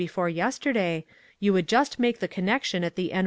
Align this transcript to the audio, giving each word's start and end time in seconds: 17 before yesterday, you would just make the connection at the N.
17 0.01 0.07
before 0.07 0.29
yesterday, 0.29 1.05
you 1.39 1.53
would 1.53 1.67
just 1.67 1.99
make 1.99 2.17
the 2.19 2.27
connection 2.27 2.83
at 2.83 2.95
the 2.95 3.13
N. 3.13 3.19